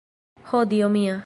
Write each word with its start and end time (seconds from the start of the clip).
Ho 0.51 0.63
dio 0.75 0.91
mia! 0.97 1.17